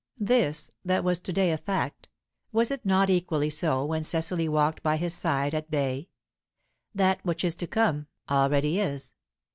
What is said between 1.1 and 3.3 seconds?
to day a fact, was it not